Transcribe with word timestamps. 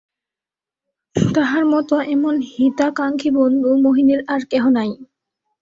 তাহার 1.15 1.63
মতো 1.65 1.95
এমন 2.15 2.35
হিতাকাঙ্ক্ষী 2.49 3.29
বন্ধু 3.37 3.69
মহিনের 3.85 4.21
আর 4.27 4.41
কেহ 4.51 4.63
নাই। 4.69 4.91